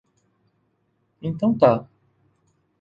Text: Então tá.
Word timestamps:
Então 1.21 1.55
tá. 1.55 1.87